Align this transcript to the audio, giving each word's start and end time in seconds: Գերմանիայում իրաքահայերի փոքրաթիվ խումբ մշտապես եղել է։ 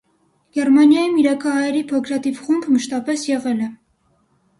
Գերմանիայում 0.57 1.19
իրաքահայերի 1.23 1.83
փոքրաթիվ 1.91 2.39
խումբ 2.47 2.65
մշտապես 2.77 3.27
եղել 3.33 3.63
է։ 3.67 3.69